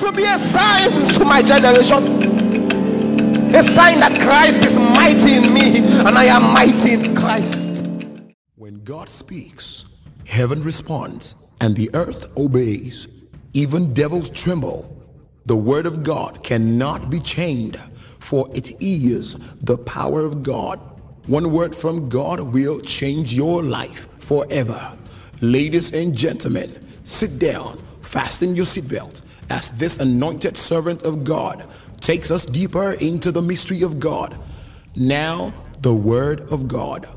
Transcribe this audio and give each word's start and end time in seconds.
to 0.00 0.12
be 0.12 0.24
a 0.24 0.38
sign 0.38 0.90
to 1.14 1.24
my 1.24 1.42
generation. 1.42 2.02
A 3.54 3.62
sign 3.62 4.00
that 4.00 4.18
Christ 4.20 4.64
is 4.64 4.78
mighty 4.78 5.34
in 5.34 5.54
me 5.54 5.78
and 5.78 6.18
I 6.18 6.24
am 6.24 6.42
mighty 6.52 6.94
in 6.94 7.14
Christ. 7.14 7.84
When 8.56 8.82
God 8.82 9.08
speaks, 9.08 9.84
heaven 10.26 10.62
responds 10.62 11.36
and 11.60 11.76
the 11.76 11.90
earth 11.94 12.36
obeys. 12.36 13.06
Even 13.52 13.94
devils 13.94 14.28
tremble. 14.30 14.90
The 15.46 15.56
word 15.56 15.86
of 15.86 16.02
God 16.02 16.42
cannot 16.42 17.10
be 17.10 17.20
chained, 17.20 17.76
for 18.18 18.48
it 18.54 18.72
is 18.80 19.34
the 19.60 19.78
power 19.78 20.24
of 20.24 20.42
God. 20.42 20.80
One 21.26 21.52
word 21.52 21.76
from 21.76 22.08
God 22.08 22.40
will 22.40 22.80
change 22.80 23.34
your 23.34 23.62
life 23.62 24.08
forever. 24.18 24.96
Ladies 25.40 25.92
and 25.92 26.16
gentlemen, 26.16 26.70
sit 27.04 27.38
down, 27.38 27.78
fasten 28.02 28.56
your 28.56 28.64
seatbelt 28.64 29.20
as 29.50 29.70
this 29.70 29.98
anointed 29.98 30.56
servant 30.56 31.02
of 31.02 31.24
God 31.24 31.66
takes 32.00 32.30
us 32.30 32.44
deeper 32.44 32.92
into 33.00 33.32
the 33.32 33.42
mystery 33.42 33.82
of 33.82 33.98
God. 33.98 34.38
Now, 34.96 35.52
the 35.80 35.94
Word 35.94 36.40
of 36.52 36.68
God. 36.68 37.08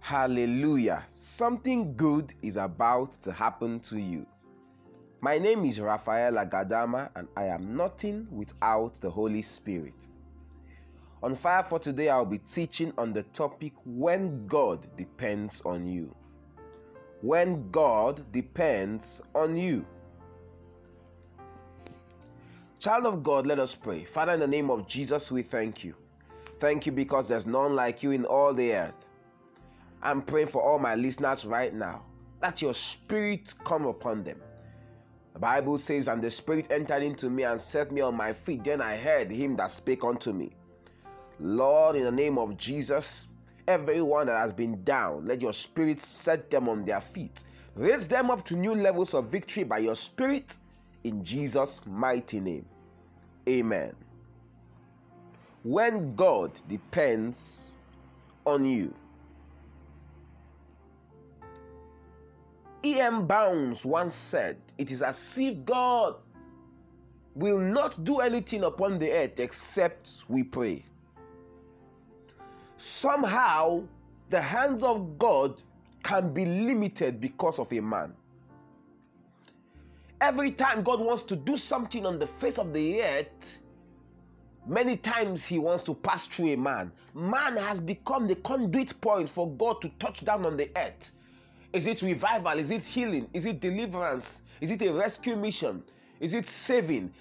Hallelujah. 0.00 1.02
Something 1.12 1.96
good 1.96 2.34
is 2.42 2.56
about 2.56 3.14
to 3.22 3.32
happen 3.32 3.80
to 3.80 3.98
you. 3.98 4.26
My 5.20 5.38
name 5.38 5.64
is 5.64 5.80
Raphael 5.80 6.34
Agadama 6.34 7.10
and 7.16 7.26
I 7.36 7.46
am 7.46 7.76
nothing 7.76 8.28
without 8.30 9.00
the 9.00 9.10
Holy 9.10 9.42
Spirit. 9.42 10.08
On 11.24 11.34
Fire 11.34 11.62
for 11.62 11.78
today, 11.78 12.10
I'll 12.10 12.26
be 12.26 12.36
teaching 12.36 12.92
on 12.98 13.14
the 13.14 13.22
topic 13.22 13.72
when 13.86 14.46
God 14.46 14.86
depends 14.94 15.62
on 15.62 15.86
you. 15.86 16.14
When 17.22 17.70
God 17.70 18.30
depends 18.30 19.22
on 19.34 19.56
you. 19.56 19.86
Child 22.78 23.06
of 23.06 23.22
God, 23.22 23.46
let 23.46 23.58
us 23.58 23.74
pray. 23.74 24.04
Father, 24.04 24.34
in 24.34 24.40
the 24.40 24.46
name 24.46 24.68
of 24.68 24.86
Jesus, 24.86 25.32
we 25.32 25.40
thank 25.40 25.82
you. 25.82 25.94
Thank 26.58 26.84
you 26.84 26.92
because 26.92 27.30
there's 27.30 27.46
none 27.46 27.74
like 27.74 28.02
you 28.02 28.10
in 28.10 28.26
all 28.26 28.52
the 28.52 28.74
earth. 28.74 29.06
I'm 30.02 30.20
praying 30.20 30.48
for 30.48 30.60
all 30.60 30.78
my 30.78 30.94
listeners 30.94 31.46
right 31.46 31.72
now 31.72 32.04
that 32.40 32.60
your 32.60 32.74
spirit 32.74 33.54
come 33.64 33.86
upon 33.86 34.24
them. 34.24 34.42
The 35.32 35.38
Bible 35.38 35.78
says, 35.78 36.06
And 36.06 36.20
the 36.20 36.30
spirit 36.30 36.66
entered 36.70 37.02
into 37.02 37.30
me 37.30 37.44
and 37.44 37.58
set 37.58 37.90
me 37.90 38.02
on 38.02 38.14
my 38.14 38.34
feet. 38.34 38.64
Then 38.64 38.82
I 38.82 38.98
heard 38.98 39.30
him 39.30 39.56
that 39.56 39.70
spake 39.70 40.04
unto 40.04 40.30
me. 40.34 40.54
Lord, 41.40 41.96
in 41.96 42.04
the 42.04 42.12
name 42.12 42.38
of 42.38 42.56
Jesus, 42.56 43.26
everyone 43.66 44.28
that 44.28 44.38
has 44.38 44.52
been 44.52 44.82
down, 44.84 45.26
let 45.26 45.40
your 45.40 45.52
spirit 45.52 46.00
set 46.00 46.50
them 46.50 46.68
on 46.68 46.84
their 46.84 47.00
feet. 47.00 47.42
Raise 47.74 48.06
them 48.06 48.30
up 48.30 48.44
to 48.44 48.56
new 48.56 48.74
levels 48.74 49.14
of 49.14 49.26
victory 49.26 49.64
by 49.64 49.78
your 49.78 49.96
spirit 49.96 50.56
in 51.02 51.24
Jesus' 51.24 51.80
mighty 51.86 52.38
name. 52.38 52.64
Amen. 53.48 53.94
When 55.64 56.14
God 56.14 56.52
depends 56.68 57.74
on 58.46 58.64
you. 58.64 58.94
E.M. 62.84 63.26
Bounds 63.26 63.84
once 63.84 64.14
said, 64.14 64.58
It 64.76 64.90
is 64.92 65.02
as 65.02 65.36
if 65.38 65.64
God 65.64 66.16
will 67.34 67.58
not 67.58 68.04
do 68.04 68.20
anything 68.20 68.62
upon 68.62 68.98
the 68.98 69.10
earth 69.10 69.40
except 69.40 70.22
we 70.28 70.44
pray 70.44 70.84
somehow 72.76 73.82
the 74.30 74.40
hands 74.40 74.82
of 74.82 75.18
God 75.18 75.62
can 76.02 76.32
be 76.32 76.44
limited 76.44 77.20
because 77.20 77.58
of 77.58 77.72
a 77.72 77.80
man. 77.80 78.14
Every 80.20 80.52
time 80.52 80.82
God 80.82 81.00
wants 81.00 81.22
to 81.24 81.36
do 81.36 81.56
something 81.56 82.06
on 82.06 82.18
the 82.18 82.26
face 82.26 82.58
of 82.58 82.72
the 82.72 83.02
earth, 83.02 83.58
many 84.66 84.96
times 84.96 85.44
he 85.44 85.58
wants 85.58 85.82
to 85.84 85.94
pass 85.94 86.26
through 86.26 86.52
a 86.52 86.56
man. 86.56 86.92
Man 87.14 87.56
has 87.56 87.80
become 87.80 88.26
the 88.26 88.36
conduit 88.36 88.98
point 89.00 89.28
for 89.28 89.50
God 89.50 89.82
to 89.82 89.88
touch 89.98 90.24
down 90.24 90.46
on 90.46 90.56
the 90.56 90.70
earth. 90.76 91.12
Is 91.72 91.86
it 91.86 92.02
revival? 92.02 92.58
Is 92.58 92.70
it 92.70 92.82
healing? 92.82 93.28
Is 93.32 93.46
it 93.46 93.60
deliverance? 93.60 94.42
Is 94.60 94.70
it 94.70 94.80
a 94.82 94.92
rescue 94.92 95.36
mission? 95.36 95.82
Is 96.20 96.32
it 96.32 96.46
saving? 96.48 97.12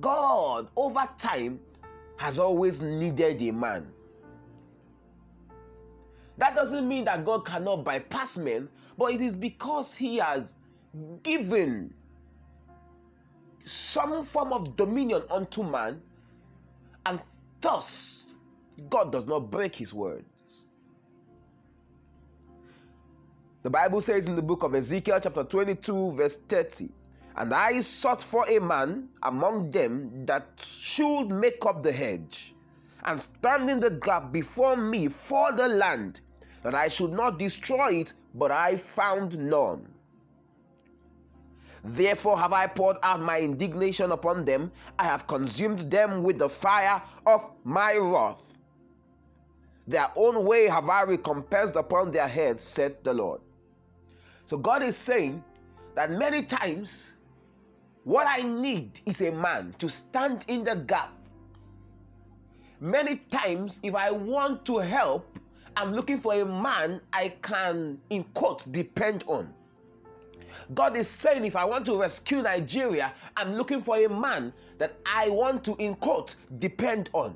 God, 0.00 0.68
over 0.76 1.08
time, 1.18 1.60
has 2.16 2.38
always 2.38 2.82
needed 2.82 3.40
a 3.42 3.52
man. 3.52 3.86
That 6.42 6.56
doesn't 6.56 6.88
mean 6.88 7.04
that 7.04 7.24
God 7.24 7.46
cannot 7.46 7.84
bypass 7.84 8.36
men, 8.36 8.68
but 8.98 9.12
it 9.12 9.20
is 9.20 9.36
because 9.36 9.94
He 9.94 10.16
has 10.16 10.52
given 11.22 11.94
some 13.64 14.24
form 14.24 14.52
of 14.52 14.74
dominion 14.76 15.22
unto 15.30 15.62
man, 15.62 16.02
and 17.06 17.20
thus 17.60 18.24
God 18.90 19.12
does 19.12 19.28
not 19.28 19.52
break 19.52 19.76
His 19.76 19.94
words. 19.94 20.24
The 23.62 23.70
Bible 23.70 24.00
says 24.00 24.26
in 24.26 24.34
the 24.34 24.42
book 24.42 24.64
of 24.64 24.74
Ezekiel, 24.74 25.20
chapter 25.22 25.44
22, 25.44 26.14
verse 26.14 26.38
30, 26.48 26.88
And 27.36 27.54
I 27.54 27.78
sought 27.82 28.20
for 28.20 28.48
a 28.48 28.58
man 28.58 29.10
among 29.22 29.70
them 29.70 30.26
that 30.26 30.48
should 30.56 31.28
make 31.28 31.64
up 31.64 31.84
the 31.84 31.92
hedge 31.92 32.52
and 33.04 33.20
stand 33.20 33.70
in 33.70 33.78
the 33.78 33.90
gap 33.90 34.32
before 34.32 34.76
me 34.76 35.06
for 35.06 35.52
the 35.52 35.68
land, 35.68 36.20
that 36.62 36.74
I 36.74 36.88
should 36.88 37.12
not 37.12 37.38
destroy 37.38 37.94
it, 37.94 38.12
but 38.34 38.50
I 38.50 38.76
found 38.76 39.38
none. 39.38 39.86
Therefore 41.84 42.38
have 42.38 42.52
I 42.52 42.68
poured 42.68 42.98
out 43.02 43.20
my 43.20 43.40
indignation 43.40 44.12
upon 44.12 44.44
them, 44.44 44.70
I 44.98 45.04
have 45.04 45.26
consumed 45.26 45.90
them 45.90 46.22
with 46.22 46.38
the 46.38 46.48
fire 46.48 47.02
of 47.26 47.50
my 47.64 47.96
wrath. 47.96 48.40
Their 49.88 50.08
own 50.14 50.44
way 50.44 50.68
have 50.68 50.88
I 50.88 51.02
recompensed 51.02 51.74
upon 51.74 52.12
their 52.12 52.28
heads, 52.28 52.62
said 52.62 53.02
the 53.02 53.12
Lord. 53.12 53.40
So 54.46 54.56
God 54.56 54.84
is 54.84 54.96
saying 54.96 55.42
that 55.96 56.12
many 56.12 56.44
times 56.44 57.14
what 58.04 58.26
I 58.28 58.42
need 58.42 59.00
is 59.06 59.20
a 59.20 59.32
man 59.32 59.74
to 59.78 59.88
stand 59.88 60.44
in 60.46 60.62
the 60.62 60.76
gap 60.76 61.12
Many 62.82 63.18
times, 63.30 63.78
if 63.84 63.94
I 63.94 64.10
want 64.10 64.64
to 64.64 64.78
help, 64.78 65.31
I'm 65.76 65.92
looking 65.92 66.18
for 66.18 66.34
a 66.34 66.44
man 66.44 67.00
I 67.12 67.34
can, 67.42 67.98
in 68.10 68.24
quote, 68.34 68.70
depend 68.72 69.24
on. 69.26 69.52
God 70.74 70.96
is 70.96 71.08
saying, 71.08 71.44
if 71.44 71.56
I 71.56 71.64
want 71.64 71.86
to 71.86 72.00
rescue 72.00 72.42
Nigeria, 72.42 73.12
I'm 73.36 73.54
looking 73.54 73.80
for 73.80 73.96
a 73.96 74.08
man 74.08 74.52
that 74.78 74.96
I 75.06 75.28
want 75.28 75.64
to, 75.64 75.76
in 75.76 75.94
quote, 75.96 76.36
depend 76.58 77.10
on. 77.12 77.34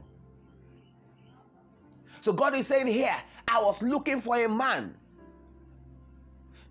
So 2.20 2.32
God 2.32 2.54
is 2.54 2.66
saying 2.66 2.88
here, 2.88 3.16
I 3.48 3.62
was 3.62 3.82
looking 3.82 4.20
for 4.20 4.36
a 4.42 4.48
man 4.48 4.94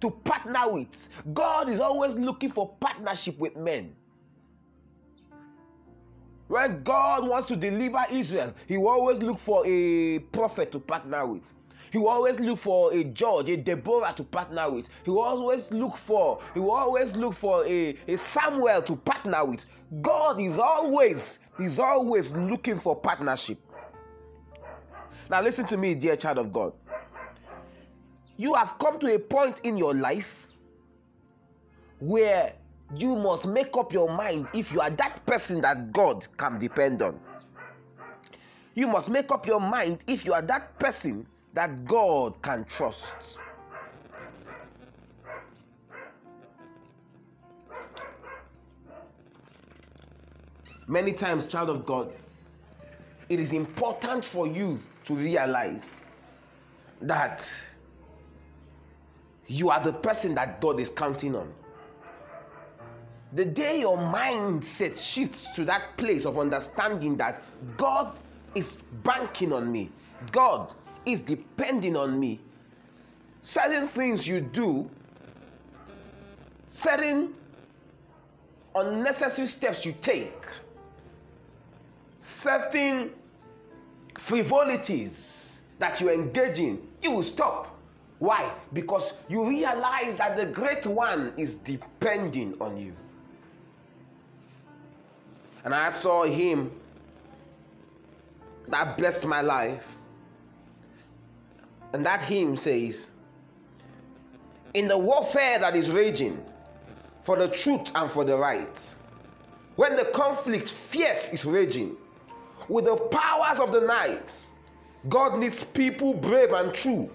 to 0.02 0.10
partner 0.10 0.70
with. 0.70 1.10
God 1.34 1.70
is 1.70 1.80
always 1.80 2.16
looking 2.16 2.52
for 2.52 2.76
partnership 2.80 3.38
with 3.40 3.56
men. 3.56 3.96
When 6.48 6.84
God 6.84 7.28
wants 7.28 7.48
to 7.48 7.56
deliver 7.56 8.06
Israel, 8.12 8.54
He 8.68 8.78
will 8.78 8.90
always 8.90 9.20
look 9.20 9.40
for 9.40 9.64
a 9.66 10.20
prophet 10.20 10.72
to 10.74 10.80
partner 10.80 11.26
with. 11.26 11.50
He 11.92 11.98
will 11.98 12.10
always 12.10 12.40
look 12.40 12.60
for 12.60 12.94
a 12.94 13.04
judge, 13.06 13.50
a 13.50 13.58
Deborah 13.58 14.14
to 14.18 14.24
partner 14.24 14.70
with. 14.70 14.90
He 15.04 15.12
will 15.12 15.22
always 15.22 15.72
look 15.72 15.96
for, 15.96 16.42
he 16.54 16.60
will 16.60 16.72
always 16.72 17.16
look 17.16 17.34
for 17.34 17.66
a, 17.66 17.98
a 18.08 18.18
Samuel 18.18 18.82
to 18.82 18.96
partner 18.98 19.46
with. 19.46 19.66
God 20.02 20.40
is 20.42 20.60
always, 20.60 21.40
is 21.58 21.80
always 21.80 22.34
looking 22.34 22.78
for 22.80 22.96
partnership. 22.96 23.58
Now 25.30 25.42
listen 25.42 25.66
to 25.68 25.78
me, 25.78 25.96
dear 25.96 26.16
child 26.16 26.38
of 26.38 26.52
God. 26.52 26.74
You 28.38 28.54
have 28.56 28.78
come 28.78 29.00
to 29.00 29.16
a 29.16 29.20
point 29.20 29.62
in 29.64 29.78
your 29.78 29.94
life 29.94 30.48
where 32.00 32.54
you 32.94 33.16
must 33.16 33.48
make 33.48 33.76
up 33.78 33.92
your 33.92 34.10
mind 34.10 34.48
if 34.54 34.72
you 34.72 34.80
are 34.80 34.90
that 34.92 35.26
person 35.26 35.62
that 35.62 35.92
God 35.92 36.28
can 36.38 36.60
depend 36.60 37.02
on. 37.02 37.20
You 38.76 38.88
must 38.88 39.10
make 39.10 39.32
up 39.32 39.48
your 39.48 39.60
mind 39.60 40.00
if 40.06 40.26
you 40.26 40.34
are 40.34 40.42
that 40.44 40.78
person 40.80 41.26
that 41.54 41.86
God 41.86 42.42
can 42.42 42.66
trust. 42.66 43.40
Many 50.88 51.14
times, 51.14 51.48
child 51.48 51.70
of 51.70 51.86
God, 51.86 52.14
it 53.30 53.40
is 53.40 53.54
important 53.54 54.24
for 54.24 54.46
you 54.46 54.80
to 55.06 55.16
realize 55.16 55.98
that 57.02 57.66
you 59.48 59.72
are 59.72 59.80
the 59.80 59.94
person 59.94 60.36
that 60.36 60.62
God 60.62 60.80
is 60.80 60.90
counting 60.90 61.36
on 61.36 61.52
the 63.34 63.46
day 63.46 63.80
your 63.82 63.98
mindset 63.98 64.98
shifts 64.98 65.54
to 65.56 65.66
that 65.66 65.98
place 65.98 66.26
of 66.26 66.38
understanding 66.38 67.18
that 67.18 67.42
God 67.78 68.18
is 68.54 68.78
banking 69.04 69.52
on 69.52 69.72
me. 69.72 69.90
God 70.32 70.72
is 71.06 71.22
depending 71.22 71.96
on 71.96 72.20
me. 72.20 72.40
Certain 73.42 73.88
things 73.88 74.28
you 74.28 74.42
do, 74.42 74.90
certain 76.68 77.34
unnecessary 78.74 79.48
steps 79.48 79.86
you 79.86 79.94
take, 80.02 80.46
certain 82.22 83.12
frivolities 84.18 85.62
that 85.80 86.00
you 86.02 86.10
engage 86.10 86.60
in, 86.60 86.82
you 87.02 87.12
will 87.12 87.24
stop. 87.24 87.78
Why? 88.20 88.50
Because 88.74 89.14
you 89.28 89.48
realize 89.48 90.18
that 90.18 90.38
the 90.38 90.46
great 90.46 90.86
one 90.86 91.34
is 91.38 91.56
depending 91.56 92.56
on 92.62 92.78
you. 92.78 92.94
And 95.66 95.74
I 95.74 95.90
saw 95.90 96.24
him 96.24 96.72
that 98.68 98.98
blessed 98.98 99.26
my 99.26 99.42
life. 99.42 99.88
And 101.92 102.06
that 102.06 102.22
hymn 102.22 102.56
says, 102.56 103.10
In 104.76 104.88
the 104.88 104.98
warfare 104.98 105.58
that 105.58 105.76
is 105.76 105.90
raging 105.90 106.44
for 107.24 107.36
the 107.36 107.48
truth 107.48 107.92
and 107.96 108.12
for 108.12 108.24
the 108.24 108.38
right, 108.38 108.96
when 109.76 109.96
the 109.96 110.06
conflict 110.06 110.70
fierce 110.70 111.34
is 111.34 111.46
raging, 111.46 111.98
with 112.70 112.86
the 112.86 112.96
powers 112.96 113.60
of 113.60 113.72
the 113.72 113.82
night, 113.82 114.46
God 115.10 115.40
needs 115.40 115.64
people 115.64 116.14
brave 116.14 116.52
and 116.52 116.74
true. 116.74 117.10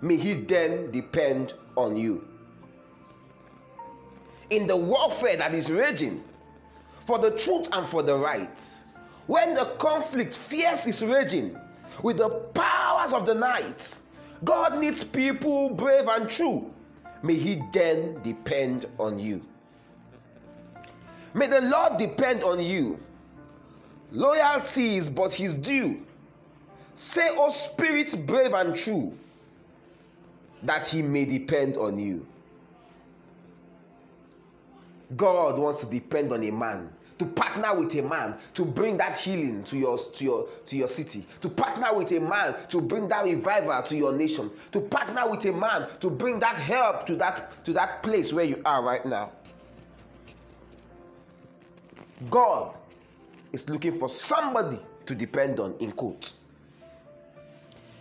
May 0.00 0.16
He 0.16 0.34
then 0.34 0.90
depend 0.90 1.54
on 1.76 1.96
you. 1.96 2.26
In 4.50 4.66
the 4.66 4.76
warfare 4.76 5.36
that 5.36 5.54
is 5.54 5.70
raging 5.70 6.24
for 7.06 7.18
the 7.18 7.30
truth 7.32 7.68
and 7.72 7.86
for 7.86 8.02
the 8.02 8.16
right, 8.16 8.58
when 9.26 9.54
the 9.54 9.64
conflict 9.78 10.36
fierce 10.36 10.86
is 10.86 11.02
raging 11.04 11.56
with 12.02 12.18
the 12.18 12.28
powers 12.28 13.12
of 13.12 13.26
the 13.26 13.34
night, 13.34 13.96
God 14.44 14.78
needs 14.78 15.04
people 15.04 15.70
brave 15.70 16.08
and 16.08 16.28
true. 16.28 16.72
May 17.22 17.34
He 17.34 17.62
then 17.72 18.20
depend 18.22 18.86
on 18.98 19.18
you. 19.18 19.42
May 21.34 21.46
the 21.46 21.60
Lord 21.62 21.96
depend 21.98 22.42
on 22.42 22.60
you. 22.60 22.98
Loyalty 24.10 24.96
is 24.96 25.08
but 25.08 25.32
His 25.32 25.54
due. 25.54 26.04
Say, 26.96 27.28
O 27.36 27.48
Spirit, 27.48 28.26
brave 28.26 28.52
and 28.52 28.76
true, 28.76 29.16
that 30.64 30.86
He 30.86 31.00
may 31.02 31.24
depend 31.24 31.76
on 31.76 31.98
you. 31.98 32.26
God 35.16 35.58
wants 35.58 35.80
to 35.80 35.86
depend 35.90 36.32
on 36.32 36.42
a 36.44 36.50
man 36.50 36.90
to 37.18 37.26
partner 37.26 37.74
with 37.74 37.94
a 37.94 38.02
man 38.02 38.36
to 38.54 38.64
bring 38.64 38.96
that 38.96 39.16
healing 39.16 39.62
to 39.64 39.76
your 39.78 39.98
to 39.98 40.24
your 40.24 40.48
to 40.66 40.76
your 40.76 40.88
city 40.88 41.24
to 41.40 41.48
partner 41.48 41.94
with 41.94 42.10
a 42.12 42.20
man 42.20 42.54
to 42.68 42.80
bring 42.80 43.08
that 43.08 43.24
revival 43.24 43.80
to 43.82 43.96
your 43.96 44.12
nation 44.12 44.50
to 44.72 44.80
partner 44.80 45.28
with 45.30 45.44
a 45.44 45.52
man 45.52 45.88
to 46.00 46.10
bring 46.10 46.40
that 46.40 46.56
help 46.56 47.06
to 47.06 47.14
that 47.14 47.64
to 47.64 47.72
that 47.72 48.02
place 48.02 48.32
where 48.32 48.44
you 48.44 48.60
are 48.64 48.82
right 48.82 49.04
now. 49.06 49.30
God 52.30 52.76
is 53.52 53.68
looking 53.68 53.98
for 53.98 54.08
somebody 54.08 54.80
to 55.06 55.14
depend 55.14 55.60
on 55.60 55.74
in 55.80 55.92
quote. 55.92 56.32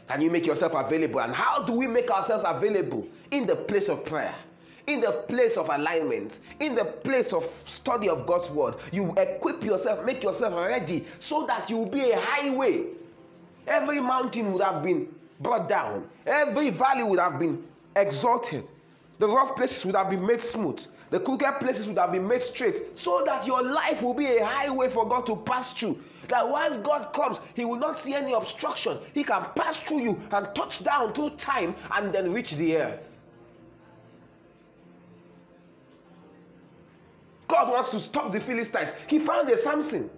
can 0.07 0.21
you 0.21 0.29
make 0.29 0.45
yourself 0.45 0.73
available? 0.75 1.19
And 1.19 1.33
how 1.33 1.63
do 1.63 1.73
we 1.73 1.87
make 1.87 2.09
ourselves 2.11 2.43
available? 2.47 3.07
In 3.31 3.45
the 3.45 3.55
place 3.55 3.87
of 3.89 4.05
prayer 4.05 4.35
in 4.87 5.01
the 5.01 5.11
place 5.11 5.57
of 5.57 5.69
alignment, 5.69 6.39
in 6.59 6.75
the 6.75 6.85
place 6.85 7.33
of 7.33 7.45
study 7.65 8.09
of 8.09 8.25
God's 8.25 8.49
word, 8.49 8.75
you 8.91 9.13
equip 9.17 9.63
yourself, 9.63 10.05
make 10.05 10.23
yourself 10.23 10.53
ready 10.55 11.05
so 11.19 11.45
that 11.47 11.69
you 11.69 11.77
will 11.77 11.89
be 11.89 12.11
a 12.11 12.19
highway. 12.19 12.85
Every 13.67 14.01
mountain 14.01 14.51
would 14.53 14.61
have 14.61 14.83
been 14.83 15.07
brought 15.39 15.69
down, 15.69 16.07
every 16.25 16.69
valley 16.69 17.03
would 17.03 17.19
have 17.19 17.39
been 17.39 17.63
exalted, 17.95 18.63
the 19.19 19.27
rough 19.27 19.55
places 19.55 19.85
would 19.85 19.95
have 19.95 20.09
been 20.09 20.25
made 20.25 20.41
smooth, 20.41 20.83
the 21.11 21.19
crooked 21.19 21.59
places 21.59 21.87
would 21.87 21.97
have 21.97 22.11
been 22.11 22.27
made 22.27 22.41
straight, 22.41 22.97
so 22.97 23.23
that 23.25 23.45
your 23.45 23.61
life 23.61 24.01
will 24.01 24.13
be 24.13 24.25
a 24.37 24.45
highway 24.45 24.89
for 24.89 25.07
God 25.07 25.25
to 25.27 25.35
pass 25.35 25.73
through. 25.73 25.99
That 26.29 26.47
once 26.47 26.77
God 26.79 27.11
comes, 27.13 27.39
He 27.53 27.65
will 27.65 27.75
not 27.75 27.99
see 27.99 28.13
any 28.13 28.31
obstruction. 28.31 28.97
He 29.13 29.23
can 29.23 29.45
pass 29.55 29.77
through 29.77 29.99
you 29.99 30.19
and 30.31 30.47
touch 30.55 30.83
down 30.83 31.13
through 31.13 31.31
time 31.31 31.75
and 31.93 32.13
then 32.13 32.31
reach 32.33 32.53
the 32.53 32.77
earth. 32.77 33.10
God 37.61 37.73
wants 37.73 37.91
to 37.91 37.99
stop 37.99 38.31
the 38.31 38.39
Philistines. 38.39 38.91
He 39.05 39.19
found 39.19 39.47
a 39.51 39.55
Samson. 39.55 40.09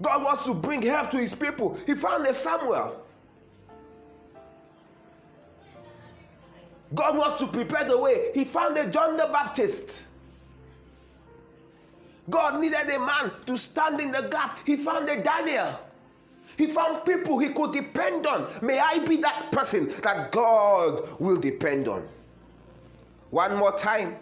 God 0.00 0.24
wants 0.24 0.44
to 0.46 0.54
bring 0.54 0.82
help 0.82 1.12
to 1.12 1.18
his 1.18 1.32
people. 1.32 1.78
He 1.86 1.94
found 1.94 2.26
a 2.26 2.34
Samuel. 2.34 3.00
God 6.92 7.16
wants 7.16 7.36
to 7.36 7.46
prepare 7.46 7.84
the 7.84 7.96
way. 7.96 8.32
He 8.34 8.44
found 8.44 8.76
a 8.78 8.90
John 8.90 9.16
the 9.16 9.28
Baptist. 9.32 10.02
God 12.28 12.60
needed 12.60 12.90
a 12.90 12.98
man 12.98 13.30
to 13.46 13.56
stand 13.56 14.00
in 14.00 14.10
the 14.10 14.22
gap. 14.22 14.58
He 14.66 14.76
found 14.76 15.08
a 15.08 15.22
Daniel. 15.22 15.78
He 16.56 16.66
found 16.66 17.04
people 17.04 17.38
he 17.38 17.50
could 17.50 17.72
depend 17.72 18.26
on. 18.26 18.52
May 18.60 18.80
I 18.80 18.98
be 18.98 19.18
that 19.18 19.52
person 19.52 19.94
that 20.02 20.32
God 20.32 21.20
will 21.20 21.38
depend 21.38 21.86
on. 21.86 22.08
One 23.30 23.54
more 23.54 23.78
time. 23.78 24.16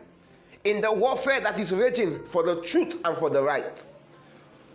In 0.64 0.80
the 0.80 0.92
warfare 0.92 1.40
that 1.40 1.58
is 1.58 1.72
raging 1.72 2.22
for 2.24 2.42
the 2.42 2.60
truth 2.62 2.98
and 3.04 3.16
for 3.16 3.30
the 3.30 3.42
right. 3.42 3.84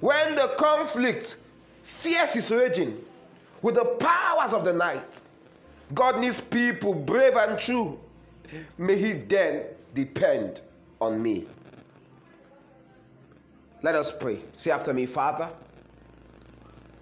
When 0.02 0.36
the 0.36 0.56
conflict, 0.58 1.38
fierce 1.84 2.36
is 2.36 2.52
raging 2.52 3.04
with 3.62 3.76
the 3.76 3.86
powers 3.86 4.54
of 4.54 4.66
the 4.66 4.74
night, 4.74 5.22
God 5.94 6.20
needs 6.20 6.42
people 6.42 6.94
brave 6.94 7.36
and 7.36 7.60
true. 7.60 8.00
May 8.78 8.98
He 8.98 9.14
then 9.14 9.64
depend 9.94 10.62
on 11.00 11.22
me. 11.22 11.46
Let 13.84 13.94
us 13.96 14.12
pray. 14.12 14.40
Say 14.54 14.72
after 14.72 14.94
me, 14.94 15.06
Father, 15.06 15.50